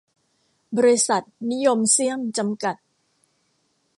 [0.77, 2.75] บริษัท นิยมเซียม จำกัด